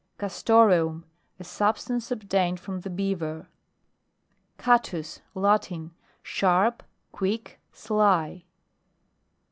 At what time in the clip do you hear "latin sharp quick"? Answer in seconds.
5.35-7.59